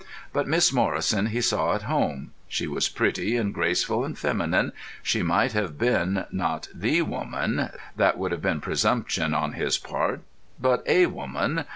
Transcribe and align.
But 0.33 0.47
Miss 0.47 0.73
Morrison 0.73 1.27
he 1.27 1.41
saw 1.41 1.75
at 1.75 1.83
home; 1.83 2.31
she 2.47 2.65
was 2.65 2.89
pretty 2.89 3.37
and 3.37 3.53
graceful 3.53 4.03
and 4.03 4.17
feminine; 4.17 4.73
she 5.03 5.21
might 5.21 5.51
have 5.51 5.77
been, 5.77 6.25
not 6.31 6.69
the 6.73 7.03
woman—that 7.03 8.17
would 8.17 8.31
have 8.31 8.41
been 8.41 8.61
presumption 8.61 9.35
on 9.35 9.51
his 9.53 9.77
part—but 9.77 10.81
a 10.87 11.05
woman 11.05 11.65